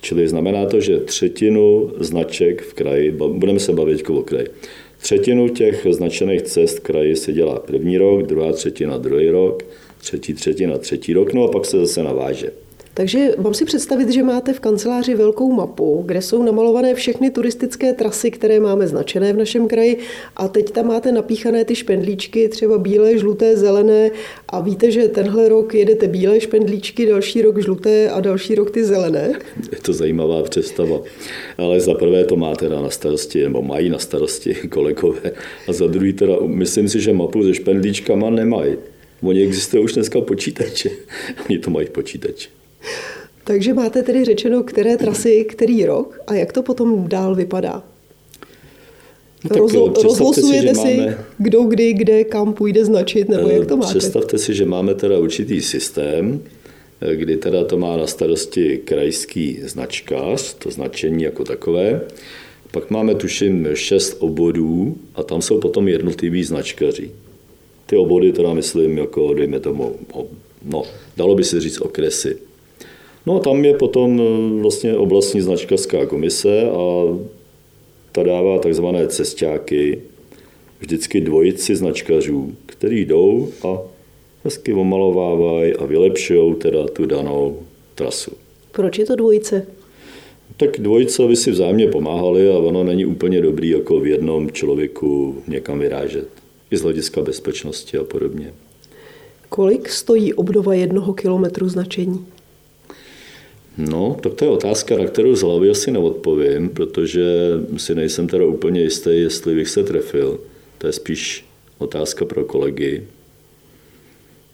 [0.00, 4.46] Čili znamená to, že třetinu značek v kraji, budeme se bavit o kraji,
[5.02, 9.62] Třetinu těch značených cest kraji se dělá první rok, druhá třetina druhý rok,
[10.00, 12.50] třetí třetina třetí rok, no a pak se zase naváže.
[12.94, 17.92] Takže mám si představit, že máte v kanceláři velkou mapu, kde jsou namalované všechny turistické
[17.92, 19.98] trasy, které máme značené v našem kraji
[20.36, 24.10] a teď tam máte napíchané ty špendlíčky, třeba bílé, žluté, zelené
[24.48, 28.84] a víte, že tenhle rok jedete bílé špendlíčky, další rok žluté a další rok ty
[28.84, 29.32] zelené?
[29.72, 31.00] Je to zajímavá představa,
[31.58, 35.32] ale za prvé to máte na starosti, nebo mají na starosti kolegové
[35.68, 38.76] a za druhý teda myslím si, že mapu se špendlíčkama nemají.
[39.22, 40.90] Oni existují už dneska počítače.
[41.48, 42.61] Oni to mají počítače.
[43.44, 47.82] Takže máte tedy řečeno, které trasy, který rok a jak to potom dál vypadá?
[49.50, 53.98] No, Rozlo, rozlosujete si, máme, kdo, kdy, kde, kam půjde značit, nebo jak to máte?
[53.98, 56.40] Představte si, že máme teda určitý systém,
[57.14, 62.00] kdy teda to má na starosti krajský značkář, to značení jako takové.
[62.70, 67.10] Pak máme, tuším, šest obodů a tam jsou potom jednotliví značkaři.
[67.86, 69.96] Ty obody teda myslím, jako dejme tomu,
[70.64, 70.82] no,
[71.16, 72.36] dalo by se říct okresy.
[73.26, 77.04] No a tam je potom e, vlastně oblastní značkařská komise a
[78.12, 80.02] ta dává takzvané cestáky,
[80.80, 83.78] vždycky dvojici značkařů, který jdou a
[84.44, 87.58] hezky omalovávají a vylepšují teda tu danou
[87.94, 88.30] trasu.
[88.72, 89.66] Proč je to dvojice?
[90.56, 95.36] Tak dvojice by si vzájemně pomáhali a ono není úplně dobrý jako v jednom člověku
[95.48, 96.28] někam vyrážet.
[96.70, 98.52] I z hlediska bezpečnosti a podobně.
[99.48, 102.26] Kolik stojí obnova jednoho kilometru značení?
[103.78, 107.24] No, tak to je otázka, na kterou z hlavy asi neodpovím, protože
[107.76, 110.40] si nejsem teda úplně jistý, jestli bych se trefil.
[110.78, 111.46] To je spíš
[111.78, 113.06] otázka pro kolegy.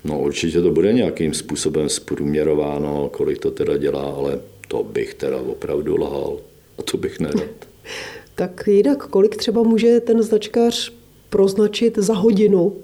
[0.05, 5.37] No určitě to bude nějakým způsobem zprůměrováno, kolik to teda dělá, ale to bych teda
[5.37, 6.41] opravdu lhal
[6.79, 7.51] a to bych nerad.
[8.35, 10.93] tak jinak, kolik třeba může ten značkář
[11.31, 12.77] proznačit za hodinu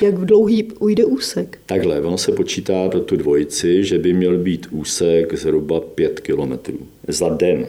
[0.00, 1.58] jak dlouhý ujde úsek?
[1.66, 6.78] Takhle, ono se počítá pro tu dvojici, že by měl být úsek zhruba 5 kilometrů
[7.08, 7.66] za den.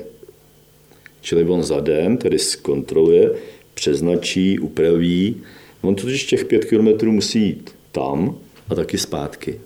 [1.22, 3.32] Čili on za den tedy zkontroluje,
[3.74, 5.36] přeznačí, upraví.
[5.82, 8.38] On totiž těch 5 kilometrů musí jít tam
[8.70, 9.60] a taky zpátky.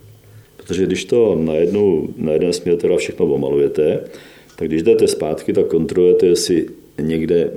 [0.57, 4.03] Protože když to na, jednu, na jeden směr teda všechno omalujete,
[4.55, 6.65] tak když jdete zpátky, tak kontrolujete, jestli
[7.01, 7.51] někde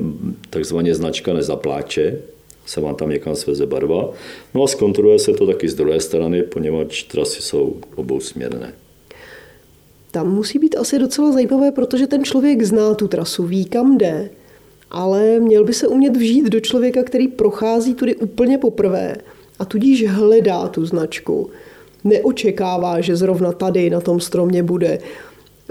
[0.51, 2.19] takzvaně značka nezapláče,
[2.67, 4.11] se vám tam někam sveze barva.
[4.55, 8.73] No a zkontroluje se to taky z druhé strany, poněvadž trasy jsou obousměrné.
[10.11, 14.31] Tam musí být asi docela zajímavé, protože ten člověk zná tu trasu, ví, kam jde,
[14.91, 19.17] ale měl by se umět vžít do člověka, který prochází tudy úplně poprvé
[19.59, 21.51] a tudíž hledá tu značku.
[22.05, 24.99] Neočekává, že zrovna tady na tom stromě bude.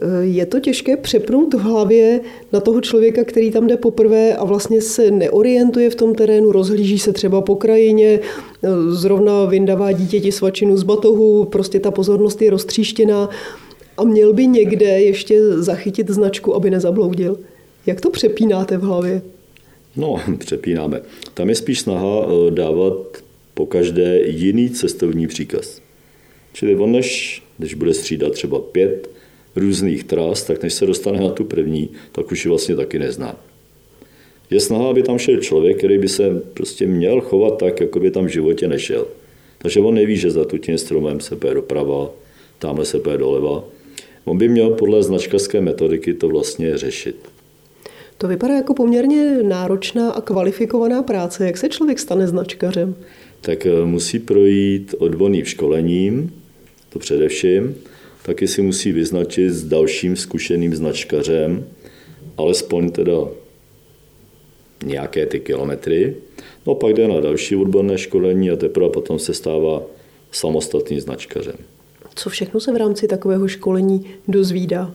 [0.01, 2.19] Eh, je to těžké přepnout v hlavě
[2.51, 6.99] na toho člověka, který tam jde poprvé a vlastně se neorientuje v tom terénu, rozhlíží
[6.99, 8.19] se třeba po krajině,
[8.63, 13.29] eh, zrovna vyndává dítěti svačinu z batohu, prostě ta pozornost je roztříštěná.
[13.97, 17.39] A měl by někde ještě zachytit značku, aby nezabloudil.
[17.85, 19.21] Jak to přepínáte v hlavě?
[19.95, 21.01] No, přepínáme.
[21.33, 22.93] Tam je spíš snaha eh, dávat
[23.53, 25.81] po každé jiný cestovní příkaz.
[26.53, 29.07] Čili on, než, když bude střídat třeba pět
[29.55, 33.35] různých tras, tak než se dostane na tu první, tak už ji vlastně taky nezná.
[34.49, 38.11] Je snaha, aby tam šel člověk, který by se prostě měl chovat tak, jako by
[38.11, 39.07] tam v životě nešel.
[39.57, 42.09] Takže on neví, že za tu tím stromem se půjde doprava,
[42.59, 43.63] tamhle se půjde doleva.
[44.25, 47.15] On by měl podle značkařské metodiky to vlastně řešit.
[48.17, 51.45] To vypadá jako poměrně náročná a kvalifikovaná práce.
[51.45, 52.95] Jak se člověk stane značkařem?
[53.41, 56.33] Tak eh, musí projít odborným školením,
[56.89, 57.75] to především.
[58.25, 61.65] Taky si musí vyznačit s dalším zkušeným značkařem,
[62.38, 63.27] alespoň teda
[64.84, 66.15] nějaké ty kilometry.
[66.65, 69.84] No pak jde na další odborné školení a teprve potom se stává
[70.31, 71.55] samostatným značkařem.
[72.15, 74.93] Co všechno se v rámci takového školení dozvídá?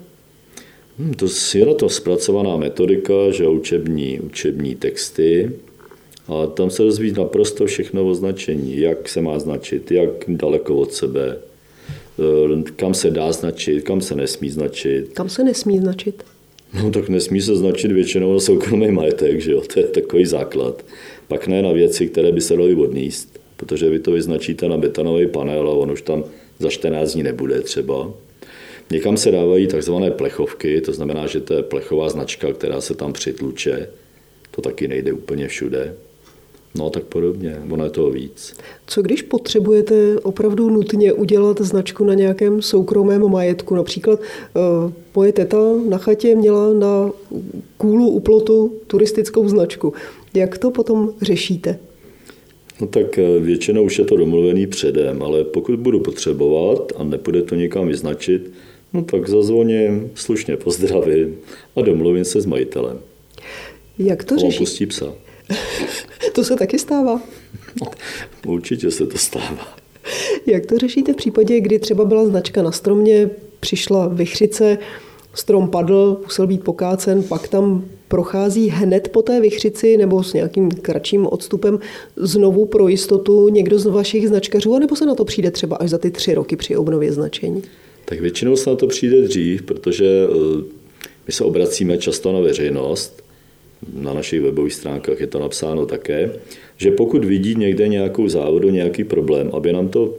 [0.98, 5.52] Hmm, to je na to zpracovaná metodika, že učební, učební texty,
[6.28, 10.92] a tam se dozví naprosto všechno o značení, jak se má značit, jak daleko od
[10.92, 11.38] sebe,
[12.76, 15.12] kam se dá značit, kam se nesmí značit.
[15.14, 16.24] Kam se nesmí značit?
[16.83, 19.61] No tak nesmí se značit většinou na soukromý majetek, že jo?
[19.61, 20.85] to je takový základ.
[21.29, 25.26] Pak ne na věci, které by se daly odníst, protože vy to vyznačíte na betonový
[25.26, 26.24] panel a on už tam
[26.59, 28.12] za 14 dní nebude třeba.
[28.90, 33.12] Někam se dávají takzvané plechovky, to znamená, že to je plechová značka, která se tam
[33.12, 33.88] přitluče.
[34.50, 35.94] To taky nejde úplně všude.
[36.78, 38.54] No tak podobně, ono je toho víc.
[38.86, 43.74] Co když potřebujete opravdu nutně udělat značku na nějakém soukromém majetku?
[43.74, 45.58] Například uh, moje teta
[45.88, 47.10] na chatě měla na
[47.76, 49.92] kůlu u plotu turistickou značku.
[50.34, 51.78] Jak to potom řešíte?
[52.80, 57.42] No tak eh, většinou už je to domluvený předem, ale pokud budu potřebovat a nepůjde
[57.42, 58.50] to někam vyznačit,
[58.92, 61.36] no tak zazvoním, slušně pozdravím
[61.76, 62.98] a domluvím se s majitelem.
[63.98, 64.86] Jak to řešíte?
[64.86, 65.14] psa.
[66.32, 67.20] to se taky stává.
[68.46, 69.76] Určitě se to stává.
[70.46, 73.30] Jak to řešíte v případě, kdy třeba byla značka na stromě,
[73.61, 74.78] přišla vychřice,
[75.35, 80.70] strom padl, musel být pokácen, pak tam prochází hned po té vychřici nebo s nějakým
[80.70, 81.78] kratším odstupem
[82.16, 85.98] znovu pro jistotu někdo z vašich značkařů, nebo se na to přijde třeba až za
[85.98, 87.62] ty tři roky při obnově značení?
[88.04, 90.62] Tak většinou se na to přijde dřív, protože eh,
[91.26, 93.22] my se obracíme často na veřejnost,
[93.94, 96.32] na našich webových stránkách je to napsáno také,
[96.76, 100.14] že pokud vidí někde nějakou závodu, nějaký problém, aby nám to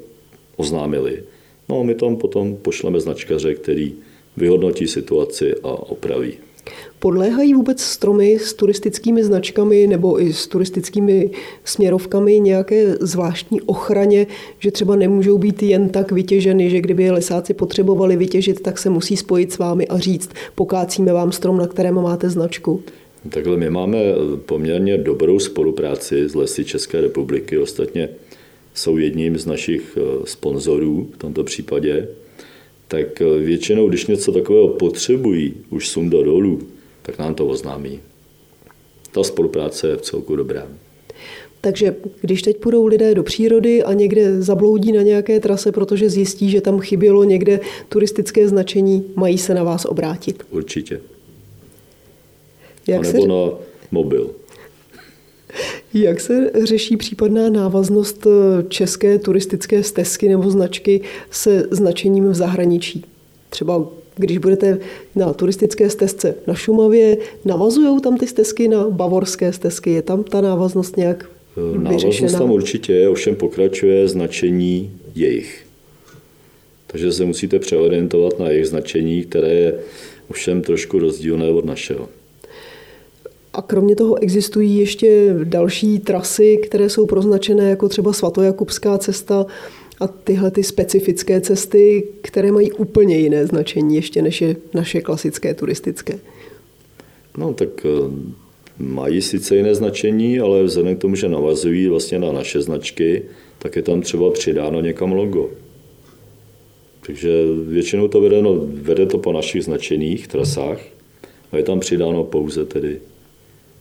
[0.56, 1.24] oznámili.
[1.70, 3.94] No my tam potom pošleme značkaře, který
[4.38, 6.34] vyhodnotí situaci a opraví.
[7.00, 11.30] Podléhají vůbec stromy s turistickými značkami nebo i s turistickými
[11.64, 14.28] směrovkami nějaké zvláštní ochraně,
[14.60, 18.90] že třeba nemůžou být jen tak vytěženy, že kdyby je lesáci potřebovali vytěžit, tak se
[18.90, 22.84] musí spojit s vámi a říct, pokácíme vám strom, na kterém máte značku?
[23.30, 23.98] Takhle my máme
[24.46, 27.58] poměrně dobrou spolupráci s Lesy České republiky.
[27.58, 28.10] Ostatně
[28.74, 32.08] jsou jedním z našich eh, sponzorů v tomto případě.
[32.88, 36.60] Tak eh, většinou, když něco takového potřebují, už sunda dolů,
[37.02, 38.00] tak nám to oznámí.
[39.12, 40.68] Ta spolupráce je v celku dobrá.
[41.62, 46.50] Takže když teď půjdou lidé do přírody a někde zabloudí na nějaké trase, protože zjistí,
[46.50, 47.60] že tam chybělo někde
[47.90, 50.44] turistické značení, mají se na vás obrátit?
[50.52, 51.02] Určitě.
[52.88, 53.28] Jak nebo se...
[53.28, 54.30] na mobil.
[55.94, 63.06] Jak se řeší případná návaznost eh, české turistické stezky nebo značky se značením v zahraničí?
[63.50, 64.80] Třeba když budete
[65.16, 69.90] na turistické stezce na Šumavě, navazují tam ty stezky na bavorské stezky?
[69.90, 71.30] Je tam ta návaznost nějak
[71.76, 75.66] eh, Návaznost tam určitě je, ovšem pokračuje značení jejich.
[76.88, 79.80] Takže se musíte přeorientovat na jejich značení, které je
[80.30, 82.10] ovšem trošku rozdílné od našeho.
[83.58, 89.46] A kromě toho existují ještě další trasy, které jsou proznačené jako třeba svatojakubská cesta
[90.00, 95.54] a tyhle ty specifické cesty, které mají úplně jiné značení ještě než je naše klasické
[95.54, 96.20] turistické.
[97.38, 97.90] No tak eh,
[98.80, 103.24] mají sice jiné značení, ale vzhledem k tomu, že navazují vlastně na naše značky,
[103.60, 105.50] tak je tam třeba přidáno někam logo.
[107.06, 107.30] Takže
[107.68, 110.80] většinou to vede, no, vede to po našich značených trasách
[111.52, 113.00] a je tam přidáno pouze tedy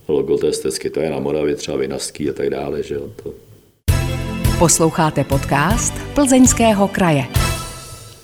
[0.09, 0.91] logo té stezky.
[0.91, 2.83] To je na Moravě třeba Vinařský a tak dále.
[2.83, 3.03] Že jo?
[3.23, 3.33] To.
[4.59, 7.25] Posloucháte podcast Plzeňského kraje.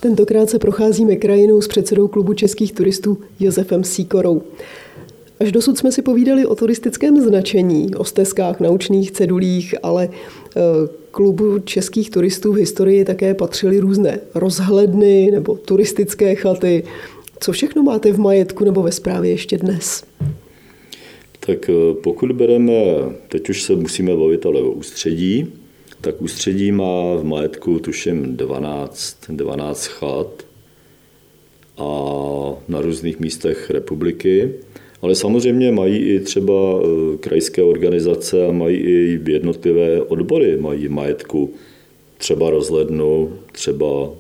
[0.01, 4.43] Tentokrát se procházíme krajinou s předsedou klubu českých turistů Josefem Síkorou.
[5.41, 10.61] Až dosud jsme si povídali o turistickém značení, o stezkách, naučných cedulích, ale eh,
[11.11, 16.85] klubu českých turistů v historii také patřily různé rozhledny nebo turistické chaty.
[17.41, 20.05] Co všechno máte v majetku nebo ve správě ještě dnes?
[21.47, 22.73] Tak eh, pokud bereme,
[23.29, 25.53] teď už se musíme bavit ale o ústředí,
[26.01, 30.47] tak ústředí má v majetku tuším 12, 12 chat
[31.79, 31.89] a
[32.69, 34.53] na různých místech republiky.
[35.03, 41.51] Ale samozřejmě mají i třeba eh, krajské organizace a mají i jednotlivé odbory, mají majetku
[42.19, 44.11] třeba rozhlednu, třeba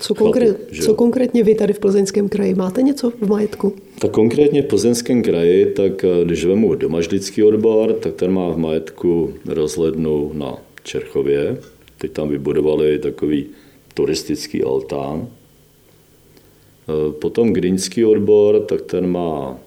[0.00, 2.54] co, konkrét, co konkrétně vy tady v Plzeňském kraji?
[2.54, 3.72] Máte něco v majetku?
[4.00, 8.58] Tak konkrétně v Plzeňském kraji, tak eh, když vemu domažlický odbor, tak ten má v
[8.58, 11.58] majetku rozhlednu na Čerchově.
[11.98, 13.46] Teď tam vybudovali takový
[13.94, 15.28] turistický altán.
[15.28, 19.58] Eh, potom Greenský odbor, tak ten má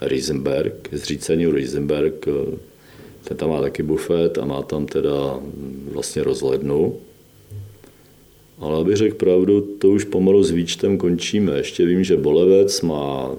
[0.00, 2.58] Riesenberg, zřícení Riesenberg, eh,
[3.24, 5.40] ten tam má taky bufet a má tam teda
[5.92, 6.96] vlastně rozhlednu.
[8.58, 11.56] Ale abych řekl pravdu, to už pomalu s výčtem končíme.
[11.56, 13.34] Ještě vím, že Bolevec má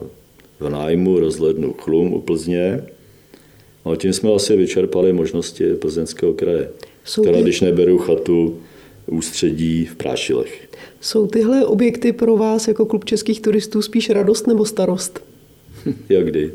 [0.59, 2.83] v nájmu rozhlednu Chlum u Plzně,
[3.83, 6.69] ale tím jsme asi vyčerpali možnosti plzeňského kraje.
[7.05, 8.59] Jsou teda, když neberu chatu
[9.07, 10.69] ústředí v Prášilech.
[11.01, 15.23] Jsou tyhle objekty pro vás jako klub českých turistů spíš radost nebo starost?
[16.09, 16.51] Jak kdy.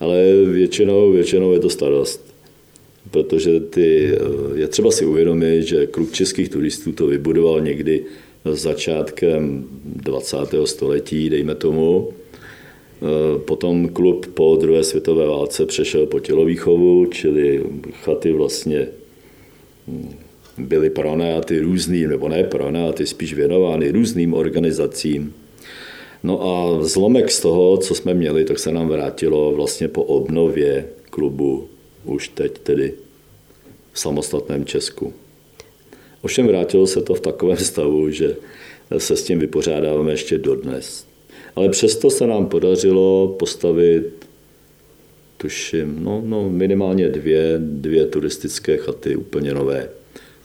[0.00, 2.32] Ale většinou, většinou je to starost.
[3.10, 4.18] Protože ty,
[4.54, 8.04] je třeba si uvědomit, že klub českých turistů to vybudoval někdy
[8.44, 10.36] začátkem 20.
[10.64, 12.08] století, dejme tomu.
[13.44, 18.88] Potom klub po druhé světové válce přešel po tělovýchovu, čili chaty vlastně
[20.58, 25.34] byly pronajaty různým, nebo ne pronajaty, spíš věnovány různým organizacím.
[26.22, 30.86] No a zlomek z toho, co jsme měli, tak se nám vrátilo vlastně po obnově
[31.10, 31.68] klubu
[32.04, 32.92] už teď tedy
[33.92, 35.12] v samostatném Česku.
[36.22, 38.36] Ovšem vrátilo se to v takovém stavu, že
[38.98, 41.11] se s tím vypořádáváme ještě dodnes.
[41.56, 44.26] Ale přesto se nám podařilo postavit,
[45.36, 49.88] tuším, no, no minimálně dvě, dvě turistické chaty úplně nové.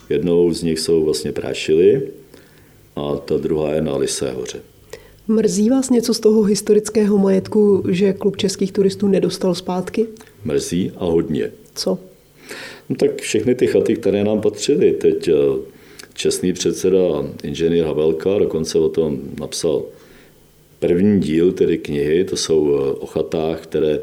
[0.10, 2.02] Jednou z nich jsou vlastně Prášily
[2.96, 4.60] a ta druhá je na Lisé hoře.
[5.28, 10.08] Mrzí vás něco z toho historického majetku, že klub českých turistů nedostal zpátky?
[10.46, 11.52] Mrzí a hodně.
[11.76, 12.00] Co?
[12.90, 14.92] No tak všechny ty chaty, které nám patřily.
[14.92, 15.34] Teď eh,
[16.14, 17.00] čestný předseda
[17.44, 19.84] inženýr Havelka dokonce o tom napsal
[20.80, 24.00] první díl tedy knihy, to jsou eh, o chatách, které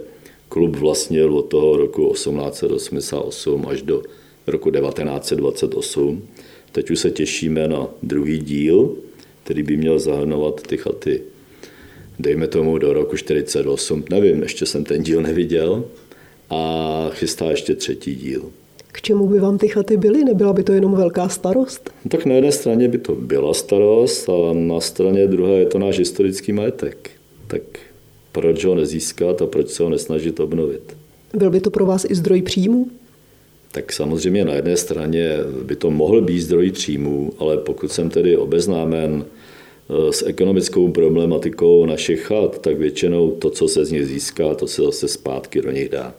[0.48, 4.02] klub vlastnil od toho roku 1888 až do
[4.46, 6.28] roku 1928.
[6.72, 8.96] Teď už se těšíme na druhý díl,
[9.44, 11.22] který by měl zahrnovat ty chaty,
[12.18, 15.84] dejme tomu do roku 48, nevím, ještě jsem ten díl neviděl,
[16.50, 18.52] a chystá ještě třetí díl.
[18.94, 20.24] K čemu by vám ty chaty byly?
[20.24, 21.90] Nebyla by to jenom velká starost?
[22.04, 25.78] No, tak na jedné straně by to byla starost a na straně druhé je to
[25.78, 27.10] náš historický majetek.
[27.46, 27.62] Tak
[28.32, 30.96] proč ho nezískat a proč se ho nesnažit obnovit?
[31.34, 32.88] Byl by to pro vás i zdroj příjmů?
[33.72, 38.36] Tak samozřejmě na jedné straně by to mohl být zdroj příjmů, ale pokud jsem tedy
[38.36, 44.54] obeznámen eh, s ekonomickou problematikou našich chat, tak většinou to, co se z nich získá,
[44.54, 46.14] to se zase zpátky do nich dá.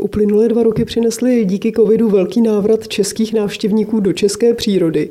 [0.00, 5.10] Uplynulé dva roky přinesly díky covidu velký návrat českých návštěvníků do české přírody.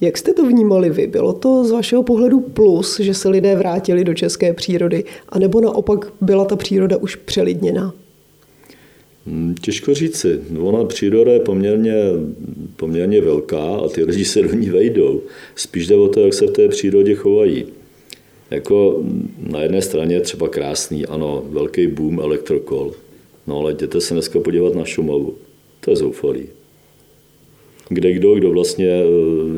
[0.00, 1.06] Jak jste to vnímali vy?
[1.06, 6.12] Bylo to z vašeho pohledu plus, že se lidé vrátili do české přírody, anebo naopak
[6.20, 7.94] byla ta příroda už přelidněná?
[9.26, 10.40] Hmm, těžko říci.
[10.58, 11.94] Ona příroda je poměrně,
[12.76, 15.20] poměrně velká a ty lidi se do ní vejdou.
[15.54, 17.64] Spíš jde o to, jak se v té přírodě chovají.
[18.50, 19.02] Jako
[19.50, 22.92] na jedné straně třeba krásný, ano, velký boom elektrokol.
[23.50, 25.34] No ale jděte se dneska podívat na Šumavu.
[25.80, 26.46] To je zoufalý.
[27.88, 29.04] Kde kdo, kdo vlastně e,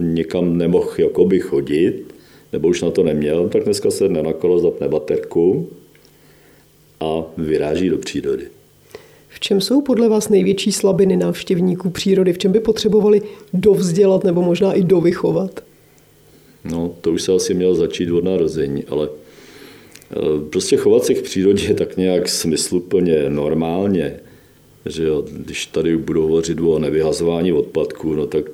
[0.01, 2.15] někam nemohl jakoby chodit,
[2.53, 5.69] nebo už na to neměl, tak dneska se nenakolo zapne baterku
[7.01, 8.45] a vyráží do přírody.
[9.29, 12.33] V čem jsou podle vás největší slabiny návštěvníků přírody?
[12.33, 15.65] V čem by potřebovali dovzdělat nebo možná i dovychovat?
[16.65, 19.09] No, to už se asi mělo začít od narození, ale
[20.51, 24.21] prostě chovat se k přírodě tak nějak smysluplně, normálně,
[24.87, 28.45] že jo, když tady budu hovořit o nevyhazování odpadků, no tak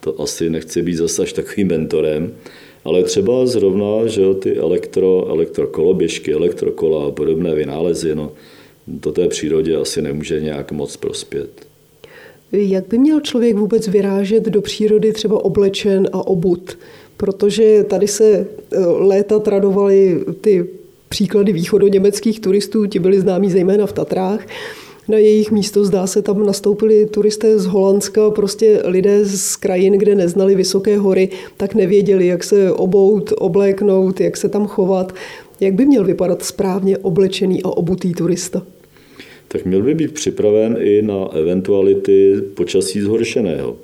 [0.00, 2.34] to asi nechci být zase až takovým mentorem,
[2.84, 8.32] ale třeba zrovna, že jo, ty elektro, elektrokoloběžky, elektrokola a podobné vynálezy, no,
[9.00, 11.50] to té přírodě asi nemůže nějak moc prospět.
[12.52, 16.78] Jak by měl člověk vůbec vyrážet do přírody třeba oblečen a obut?
[17.20, 20.66] Protože tady se eh, léta tradovaly ty
[21.08, 24.46] příklady východoněmeckých turistů, ti byli známí zejména v Tatrách.
[25.08, 25.84] na jejich místo.
[25.84, 31.28] Zdá se, tam nastoupili turisté z Holandska, prostě lidé z krajin, kde neznali vysoké hory,
[31.56, 35.14] tak nevěděli, jak se obout, obléknout, jak se tam chovat.
[35.60, 38.62] Jak by měl vypadat správně oblečený a obutý turista?
[39.48, 43.76] Tak měl by být připraven i na eventuality počasí zhoršeného.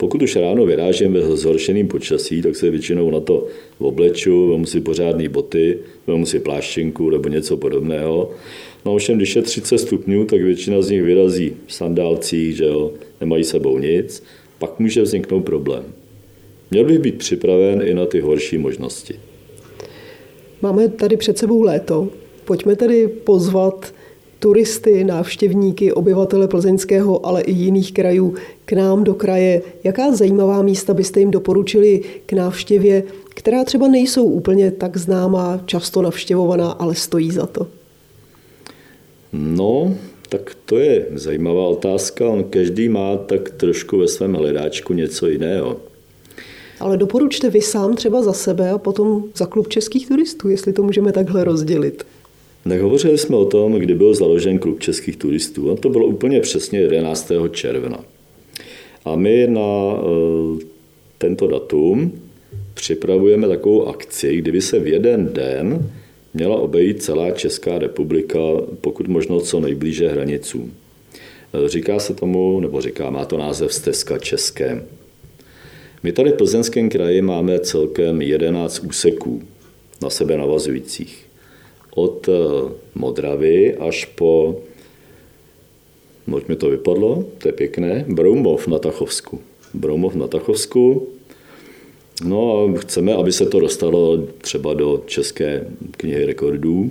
[0.00, 3.46] Pokud už ráno vyrážím ve zhoršeným počasí, tak se většinou na to
[3.78, 8.30] obleču, vemu si pořádné boty, vemu si pláštěnku nebo něco podobného.
[8.84, 12.92] No ovšem, když je 30 stupňů, tak většina z nich vyrazí v sandálcích, že jo,
[13.20, 14.22] nemají sebou nic,
[14.58, 15.84] pak může vzniknout problém.
[16.70, 19.14] Měl bych být připraven i na ty horší možnosti.
[20.62, 22.08] Máme tady před sebou léto.
[22.44, 23.94] Pojďme tedy pozvat
[24.40, 28.34] turisty, návštěvníky, obyvatele Plzeňského, ale i jiných krajů
[28.64, 29.62] k nám do kraje.
[29.84, 36.02] Jaká zajímavá místa byste jim doporučili k návštěvě, která třeba nejsou úplně tak známá, často
[36.02, 37.66] navštěvovaná, ale stojí za to?
[39.32, 39.94] No,
[40.28, 42.28] tak to je zajímavá otázka.
[42.28, 45.76] On každý má tak trošku ve svém hledáčku něco jiného.
[46.80, 50.82] Ale doporučte vy sám třeba za sebe a potom za klub českých turistů, jestli to
[50.82, 52.04] můžeme takhle rozdělit.
[52.64, 55.70] Nehovořili jsme o tom, kdy byl založen klub českých turistů.
[55.70, 57.32] A to bylo úplně přesně 11.
[57.50, 58.04] června.
[59.04, 60.64] A my na eh,
[61.18, 62.12] tento datum
[62.74, 65.92] připravujeme takovou akci, kdyby se v jeden den
[66.34, 68.38] měla obejít celá Česká republika,
[68.80, 70.72] pokud možno co nejblíže hranicům.
[71.64, 74.82] Eh, říká se tomu, nebo říká, má to název Stezka České.
[76.02, 79.42] My tady v Plzeňském kraji máme celkem 11 úseků
[80.02, 81.29] na sebe navazujících
[81.94, 82.32] od eh,
[82.94, 84.60] Modravy až po,
[86.26, 89.40] nož mi to vypadlo, to je pěkné, Broumov na Tachovsku.
[89.74, 91.06] Broumov na Tachovsku.
[92.24, 96.90] No a chceme, aby se to dostalo třeba do České knihy rekordů,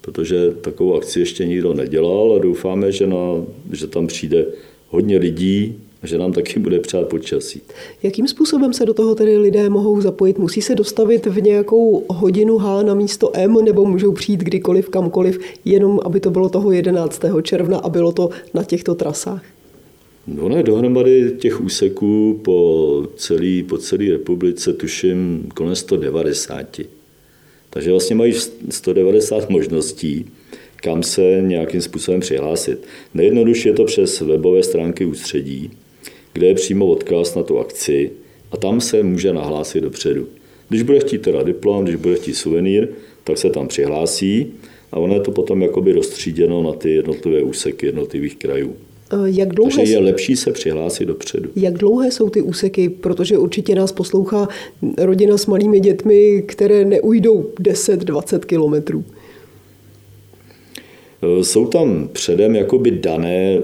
[0.00, 4.46] protože takovou akci ještě nikdo nedělal a doufáme, že, na, že tam přijde
[4.88, 7.62] hodně lidí, že nám taky bude přát počasí.
[8.02, 10.38] Jakým způsobem se do toho tedy lidé mohou zapojit?
[10.38, 15.38] Musí se dostavit v nějakou hodinu H na místo M, nebo můžou přijít kdykoliv, kamkoliv,
[15.64, 17.22] jenom aby to bylo toho 11.
[17.42, 19.42] června a bylo to na těchto trasách?
[20.26, 26.80] No ne, dohromady těch úseků po celé po celý republice tuším kolem 190.
[27.70, 28.32] Takže vlastně mají
[28.70, 30.26] 190 možností,
[30.76, 32.86] kam se nějakým způsobem přihlásit.
[33.14, 35.70] Nejjednodušší je to přes webové stránky ústředí,
[36.34, 38.10] kde je přímo odkaz na tu akci
[38.50, 40.26] a tam se může nahlásit dopředu.
[40.68, 42.88] Když bude chtít teda diplom, když bude chtít suvenýr,
[43.24, 44.52] tak se tam přihlásí
[44.92, 48.76] a ono je to potom jakoby rozstříděno na ty jednotlivé úseky jednotlivých krajů.
[49.24, 51.50] Jak dlouhé Takže je lepší se přihlásit dopředu.
[51.56, 52.88] Jak dlouhé jsou ty úseky?
[52.88, 54.48] Protože určitě nás poslouchá
[54.98, 59.04] rodina s malými dětmi, které neujdou 10-20 kilometrů.
[61.42, 63.58] Jsou tam předem jakoby dané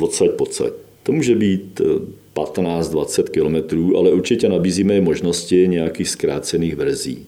[0.00, 0.72] odsaď pocať.
[1.04, 1.80] To může být
[2.34, 7.26] 15-20 eh, kilometrů, ale určitě nabízíme možnosti nějakých zkrácených verzí.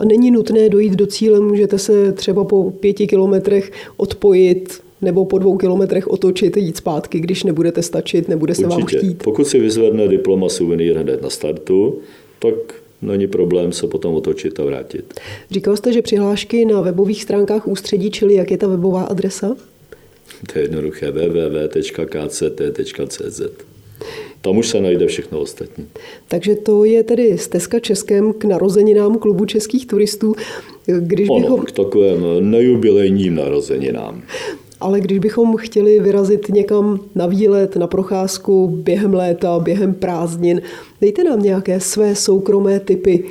[0.00, 5.38] A není nutné dojít do cíle, můžete se třeba po pěti kilometrech odpojit nebo po
[5.38, 8.80] dvou kilometrech otočit a jít zpátky, když nebudete stačit, nebude se Určitě.
[8.80, 9.22] vám chtít.
[9.22, 11.98] Pokud si vyzvedne diplom a suvenýr hned na startu,
[12.38, 12.54] tak
[13.02, 15.20] není problém se potom otočit a vrátit.
[15.50, 19.56] Říkal jste, že přihlášky na webových stránkách ústředí, čili jak je ta webová adresa?
[20.52, 22.20] To je jednoduché www.kct.cz.
[24.40, 25.86] Tam už se najde všechno ostatní.
[26.28, 30.34] Takže to je tedy stezka Českém k narozeninám klubu českých turistů.
[30.86, 31.60] Když ano, bychom...
[31.60, 34.22] k takovém nejubilejním narozeninám.
[34.80, 40.62] Ale když bychom chtěli vyrazit někam na výlet, na procházku během léta, během prázdnin,
[41.00, 43.24] dejte nám nějaké své soukromé typy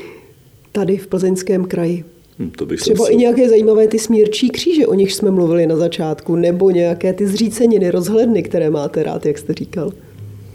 [0.72, 2.03] tady v plzeňském kraji.
[2.39, 5.75] Hm, to bych Třeba i nějaké zajímavé ty smírčí kříže, o nich jsme mluvili na
[5.75, 9.91] začátku, nebo nějaké ty zříceniny, rozhledny, které máte rád, jak jste říkal.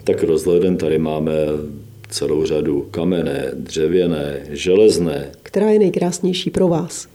[0.04, 1.32] Tak rozhleden tady máme
[2.08, 5.30] celou řadu kamenné, dřevěné, železné.
[5.42, 7.08] Která je nejkrásnější pro vás?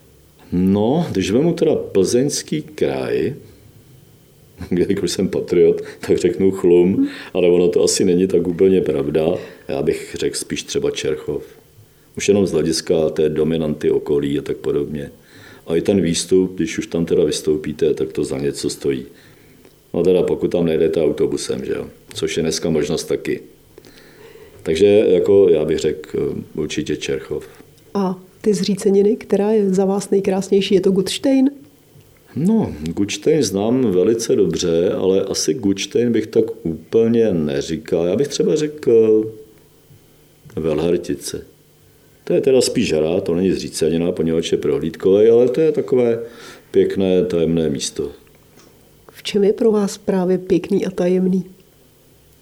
[0.52, 3.34] No, když vemu teda plzeňský kraj,
[4.68, 9.26] když jsem patriot, tak řeknu chlum, ale ono to asi není tak úplně pravda.
[9.68, 11.44] Já bych řekl spíš třeba Čerchov.
[12.16, 15.10] Už jenom z hlediska té dominanty okolí a tak podobně.
[15.66, 19.06] A i ten výstup, když už tam teda vystoupíte, tak to za něco stojí.
[19.94, 21.86] No teda pokud tam nejdete autobusem, že jo?
[22.16, 23.40] což je dneska možnost taky.
[24.62, 27.48] Takže jako já bych řekl eh, určitě Čerchov.
[27.94, 31.50] A ty zříceniny, která je za vás nejkrásnější, je to Gutstein?
[32.36, 38.06] No, Gutstein znám velice dobře, ale asi Gutstein bych tak úplně neříkal.
[38.06, 39.24] Já bych třeba řekl
[40.56, 41.46] eh, Velhartice.
[42.26, 46.18] To je teda spíš hra, to není zřícenina, poněvadž je prohlídkové, ale to je takové
[46.70, 48.10] pěkné tajemné místo.
[49.10, 51.44] V čem je pro vás právě pěkný a tajemný?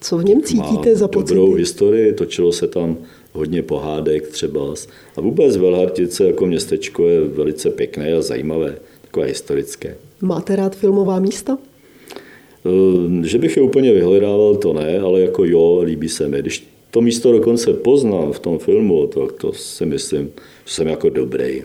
[0.00, 1.34] Co v něm cítíte Má za pocity?
[1.34, 2.96] dobrou historii, točilo se tam
[3.32, 4.74] hodně pohádek třeba.
[5.16, 9.96] A vůbec Velhartice jako městečko je velice pěkné a zajímavé, takové historické.
[10.20, 11.58] Máte rád filmová místa?
[12.66, 16.38] Eh, Že bych je úplně vyhledával, to ne, ale jako jo, líbí se mi.
[16.38, 20.24] Když to místo dokonce poznám v tom filmu, tak to si myslím,
[20.64, 21.62] že jsem jako dobrý.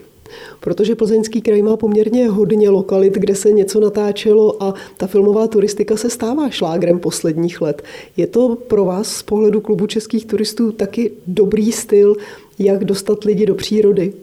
[0.60, 5.98] Protože Plzeňský kraj má poměrně hodně lokalit, kde se něco natáčelo a ta filmová turistika
[5.98, 7.82] se stává šlágrem posledních let.
[8.18, 12.16] Je to pro vás z pohledu klubu českých turistů taky dobrý styl,
[12.60, 14.14] jak dostat lidi do přírody?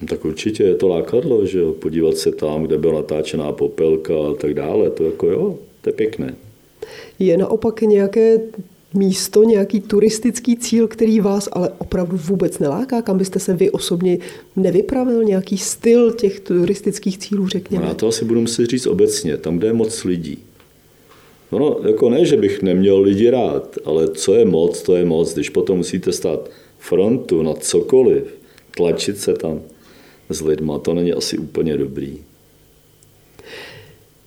[0.00, 4.14] No Tak určitě je to lákadlo, že jo, podívat se tam, kde byla natáčená popelka
[4.14, 6.34] a tak dále, to jako jo, to je pěkné.
[7.18, 8.40] Je naopak nějaké
[8.94, 14.18] místo, nějaký turistický cíl, který vás ale opravdu vůbec neláká, kam byste se vy osobně
[14.56, 17.86] nevypravil, nějaký styl těch turistických cílů, No řekněme?
[17.86, 20.38] já to asi budu muset říct obecně, tam, kde je moc lidí.
[21.52, 25.34] No, jako ne, že bych neměl lidi rád, ale co je moc, to je moc.
[25.34, 28.24] Když potom musíte stát frontu na cokoliv,
[28.76, 29.60] tlačit se tam
[30.28, 32.18] s lidma, to není asi úplně dobrý.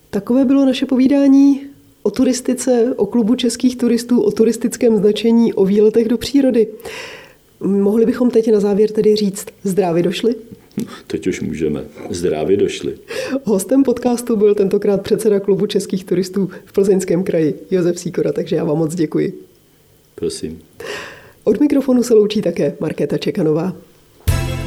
[0.09, 1.61] Takové bylo naše povídání
[2.06, 6.68] o turistice, o klubu českých turistů, o turistickém značení, o výletech do přírody.
[7.60, 10.36] Mohli bychom teď na závěr tedy říct, zdraví došli?
[11.08, 11.84] Teď už můžeme.
[12.10, 12.97] Zdravě došli.
[13.43, 18.64] Hostem podcastu byl tentokrát předseda klubu českých turistů v Plzeňském kraji, Josef Síkora, takže já
[18.64, 19.39] vám moc děkuji.
[20.16, 20.60] Prosím.
[21.43, 23.76] Od mikrofonu se loučí také Markéta Čekanová.